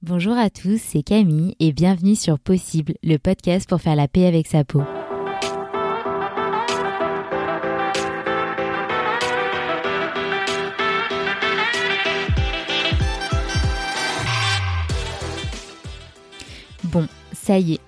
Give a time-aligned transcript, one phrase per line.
[0.00, 4.26] Bonjour à tous, c'est Camille et bienvenue sur Possible, le podcast pour faire la paix
[4.26, 4.80] avec sa peau.
[16.84, 17.80] Bon, ça y est,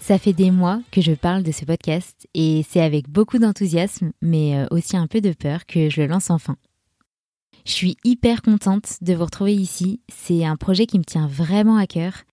[0.00, 4.10] ça fait des mois que je parle de ce podcast et c'est avec beaucoup d'enthousiasme,
[4.20, 6.56] mais euh, aussi un peu de peur que je le lance enfin.
[7.64, 11.76] Je suis hyper contente de vous retrouver ici, c'est un projet qui me tient vraiment
[11.76, 12.24] à cœur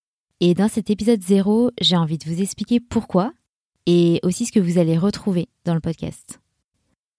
[0.41, 3.33] et dans cet épisode zéro, j'ai envie de vous expliquer pourquoi
[3.85, 6.39] et aussi ce que vous allez retrouver dans le podcast.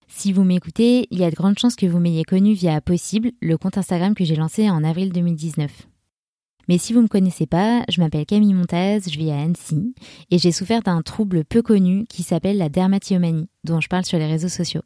[0.09, 3.31] Si vous m'écoutez, il y a de grandes chances que vous m'ayez connu via Possible,
[3.41, 5.87] le compte Instagram que j'ai lancé en avril 2019.
[6.69, 9.95] Mais si vous ne me connaissez pas, je m'appelle Camille Montaz, je vis à Annecy
[10.31, 14.19] et j'ai souffert d'un trouble peu connu qui s'appelle la dermatillomanie, dont je parle sur
[14.19, 14.83] les réseaux sociaux.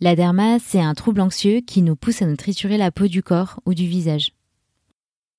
[0.00, 3.22] La derma, c'est un trouble anxieux qui nous pousse à nous triturer la peau du
[3.22, 4.32] corps ou du visage.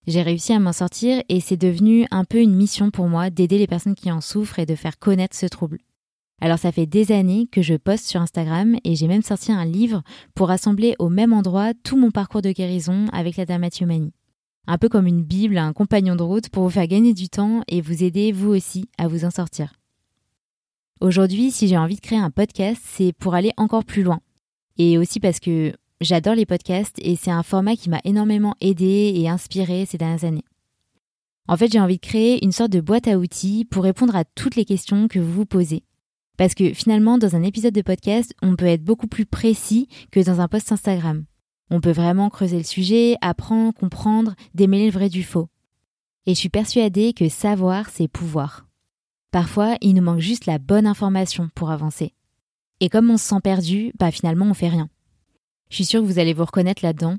[0.07, 3.57] J'ai réussi à m'en sortir et c'est devenu un peu une mission pour moi d'aider
[3.57, 5.79] les personnes qui en souffrent et de faire connaître ce trouble.
[6.41, 9.65] Alors ça fait des années que je poste sur Instagram et j'ai même sorti un
[9.65, 14.13] livre pour rassembler au même endroit tout mon parcours de guérison avec la dermatillomanie
[14.67, 17.63] un peu comme une Bible, un compagnon de route pour vous faire gagner du temps
[17.67, 19.73] et vous aider vous aussi à vous en sortir.
[20.99, 24.19] Aujourd'hui, si j'ai envie de créer un podcast, c'est pour aller encore plus loin.
[24.77, 29.13] Et aussi parce que j'adore les podcasts et c'est un format qui m'a énormément aidé
[29.15, 30.45] et inspiré ces dernières années.
[31.47, 34.25] En fait, j'ai envie de créer une sorte de boîte à outils pour répondre à
[34.25, 35.83] toutes les questions que vous vous posez.
[36.37, 40.19] Parce que finalement, dans un épisode de podcast, on peut être beaucoup plus précis que
[40.19, 41.25] dans un post Instagram.
[41.69, 45.49] On peut vraiment creuser le sujet, apprendre, comprendre, démêler le vrai du faux.
[46.25, 48.67] Et je suis persuadée que savoir, c'est pouvoir.
[49.31, 52.13] Parfois, il nous manque juste la bonne information pour avancer.
[52.79, 54.89] Et comme on se sent perdu, bah finalement on fait rien.
[55.69, 57.17] Je suis sûre que vous allez vous reconnaître là-dedans.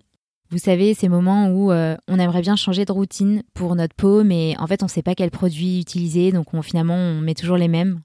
[0.51, 4.25] Vous savez, ces moments où euh, on aimerait bien changer de routine pour notre peau,
[4.25, 7.35] mais en fait on ne sait pas quel produit utiliser, donc on, finalement on met
[7.35, 8.01] toujours les mêmes.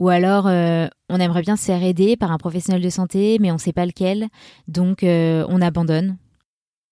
[0.00, 3.50] Ou alors, euh, on aimerait bien se faire aider par un professionnel de santé, mais
[3.50, 4.28] on ne sait pas lequel,
[4.68, 6.16] donc euh, on abandonne.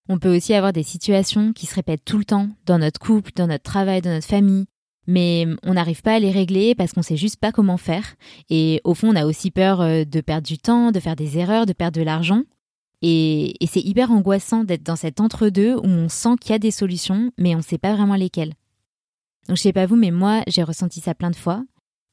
[0.08, 3.30] On peut aussi avoir des situations qui se répètent tout le temps, dans notre couple,
[3.34, 4.66] dans notre travail, dans notre famille,
[5.06, 8.16] mais on n'arrive pas à les régler parce qu'on sait juste pas comment faire.
[8.50, 11.38] Et au fond, on a aussi peur euh, de perdre du temps, de faire des
[11.38, 12.42] erreurs, de perdre de l'argent.
[13.02, 16.70] Et, c'est hyper angoissant d'être dans cet entre-deux où on sent qu'il y a des
[16.70, 18.54] solutions, mais on ne sait pas vraiment lesquelles.
[19.48, 21.62] Donc je sais pas vous, mais moi j'ai ressenti ça plein de fois.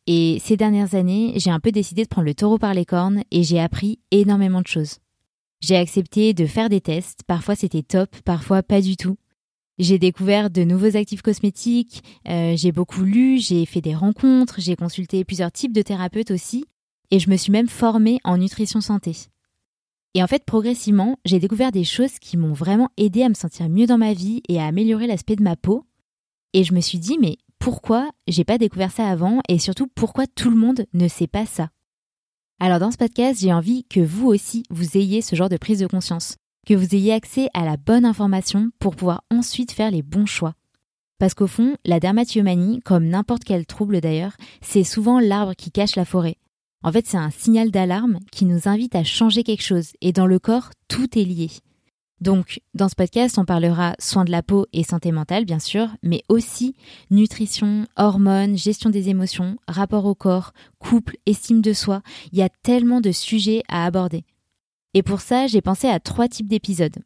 [0.05, 3.23] Et ces dernières années, j'ai un peu décidé de prendre le taureau par les cornes
[3.31, 4.97] et j'ai appris énormément de choses.
[5.61, 9.15] J'ai accepté de faire des tests, parfois c'était top, parfois pas du tout.
[9.79, 14.75] J'ai découvert de nouveaux actifs cosmétiques, euh, j'ai beaucoup lu, j'ai fait des rencontres, j'ai
[14.75, 16.66] consulté plusieurs types de thérapeutes aussi,
[17.09, 19.16] et je me suis même formée en nutrition santé.
[20.13, 23.67] Et en fait, progressivement, j'ai découvert des choses qui m'ont vraiment aidé à me sentir
[23.67, 25.85] mieux dans ma vie et à améliorer l'aspect de ma peau.
[26.53, 30.28] Et je me suis dit, mais pourquoi j'ai pas découvert ça avant et surtout pourquoi
[30.28, 31.69] tout le monde ne sait pas ça?
[32.59, 35.79] Alors dans ce podcast, j'ai envie que vous aussi vous ayez ce genre de prise
[35.79, 36.35] de conscience,
[36.66, 40.56] que vous ayez accès à la bonne information pour pouvoir ensuite faire les bons choix.
[41.19, 45.96] Parce qu'au fond, la dermatillomanie, comme n'importe quel trouble d'ailleurs, c'est souvent l'arbre qui cache
[45.96, 46.38] la forêt.
[46.84, 50.28] En fait, c'est un signal d'alarme qui nous invite à changer quelque chose et dans
[50.28, 51.50] le corps, tout est lié.
[52.19, 55.90] Donc, dans ce podcast, on parlera soins de la peau et santé mentale, bien sûr,
[56.03, 56.74] mais aussi
[57.12, 62.01] nutrition, hormones, gestion des émotions, rapport au corps, couple, estime de soi.
[62.31, 64.24] Il y a tellement de sujets à aborder.
[64.93, 66.97] Et pour ça, j'ai pensé à trois types d'épisodes.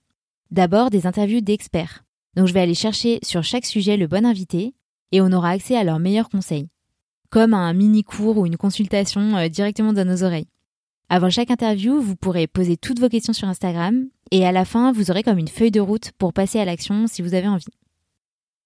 [0.52, 2.04] D'abord, des interviews d'experts.
[2.36, 4.74] Donc, je vais aller chercher sur chaque sujet le bon invité
[5.12, 6.70] et on aura accès à leurs meilleurs conseils.
[7.30, 10.48] Comme un mini cours ou une consultation euh, directement dans nos oreilles.
[11.10, 14.92] Avant chaque interview, vous pourrez poser toutes vos questions sur Instagram et à la fin,
[14.92, 17.66] vous aurez comme une feuille de route pour passer à l'action si vous avez envie.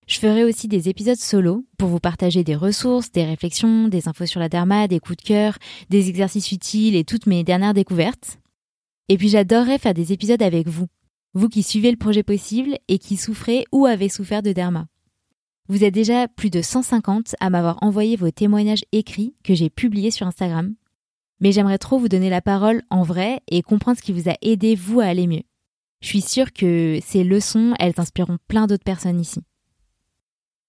[0.07, 4.25] Je ferai aussi des épisodes solo pour vous partager des ressources, des réflexions, des infos
[4.25, 5.57] sur la derma, des coups de cœur,
[5.89, 8.39] des exercices utiles et toutes mes dernières découvertes.
[9.09, 10.87] Et puis j'adorerais faire des épisodes avec vous,
[11.33, 14.87] vous qui suivez le projet possible et qui souffrez ou avez souffert de derma.
[15.67, 20.11] Vous êtes déjà plus de 150 à m'avoir envoyé vos témoignages écrits que j'ai publiés
[20.11, 20.75] sur Instagram
[21.41, 24.35] mais j'aimerais trop vous donner la parole en vrai et comprendre ce qui vous a
[24.41, 25.41] aidé vous à aller mieux.
[25.99, 29.41] Je suis sûre que ces leçons, elles inspireront plein d'autres personnes ici.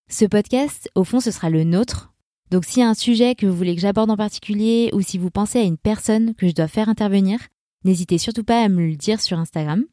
[0.09, 2.12] Ce podcast, au fond, ce sera le nôtre.
[2.51, 5.17] Donc s'il y a un sujet que vous voulez que j'aborde en particulier ou si
[5.17, 7.39] vous pensez à une personne que je dois faire intervenir,
[7.84, 9.84] n'hésitez surtout pas à me le dire sur Instagram.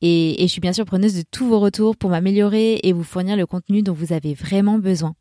[0.00, 3.36] Et, je suis bien sûr preneuse de tous vos retours pour m'améliorer et vous fournir
[3.36, 5.14] le contenu dont vous avez vraiment besoin.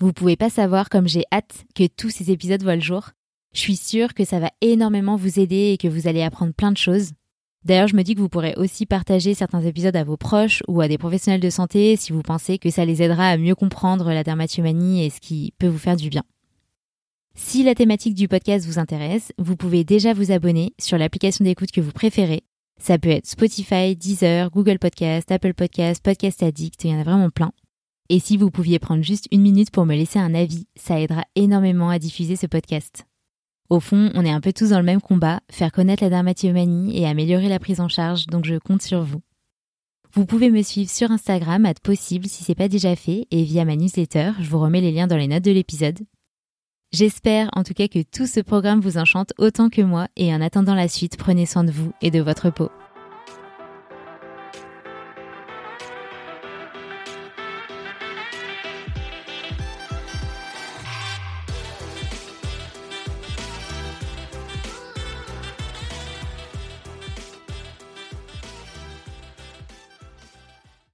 [0.00, 3.10] Vous pouvez pas savoir comme j'ai hâte que tous ces épisodes voient le jour.
[3.52, 6.72] Je suis sûre que ça va énormément vous aider et que vous allez apprendre plein
[6.72, 7.10] de choses.
[7.64, 10.80] D'ailleurs, je me dis que vous pourrez aussi partager certains épisodes à vos proches ou
[10.80, 14.08] à des professionnels de santé si vous pensez que ça les aidera à mieux comprendre
[14.08, 16.24] la dermatomanie et ce qui peut vous faire du bien.
[17.36, 21.72] Si la thématique du podcast vous intéresse, vous pouvez déjà vous abonner sur l'application d'écoute
[21.72, 22.44] que vous préférez.
[22.80, 27.04] Ça peut être Spotify, Deezer, Google Podcast, Apple Podcast, Podcast Addict, il y en a
[27.04, 27.52] vraiment plein.
[28.08, 31.24] Et si vous pouviez prendre juste une minute pour me laisser un avis, ça aidera
[31.34, 33.04] énormément à diffuser ce podcast.
[33.68, 36.96] Au fond, on est un peu tous dans le même combat, faire connaître la dermatillomanie
[36.96, 39.22] et améliorer la prise en charge, donc je compte sur vous.
[40.12, 43.64] Vous pouvez me suivre sur Instagram, à possible si c'est pas déjà fait, et via
[43.64, 45.98] ma newsletter, je vous remets les liens dans les notes de l'épisode.
[46.94, 50.40] J'espère en tout cas que tout ce programme vous enchante autant que moi, et en
[50.40, 52.70] attendant la suite, prenez soin de vous et de votre peau.